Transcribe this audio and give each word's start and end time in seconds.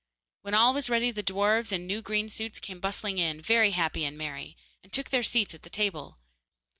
When 0.41 0.55
all 0.55 0.73
was 0.73 0.89
ready, 0.89 1.11
the 1.11 1.21
dwarfs, 1.21 1.71
in 1.71 1.85
new 1.85 2.01
green 2.01 2.27
suits, 2.27 2.59
came 2.59 2.79
bustling 2.79 3.19
in, 3.19 3.39
very 3.39 3.69
happy 3.69 4.03
and 4.03 4.17
merry, 4.17 4.57
and 4.81 4.91
took 4.91 5.11
their 5.11 5.21
seats 5.21 5.53
at 5.53 5.61
the 5.61 5.69
table. 5.69 6.17